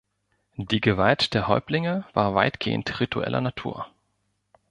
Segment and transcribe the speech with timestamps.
[0.57, 3.85] Die Gewalt der Häuptlinge war weitgehend ritueller Natur.